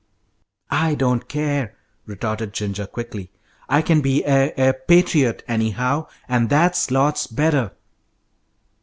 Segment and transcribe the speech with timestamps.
[0.71, 1.75] "I don't care,"
[2.07, 3.29] retorted Ginger, quickly.
[3.69, 7.69] "I can be a a patriot, anyhow, and that's lots better."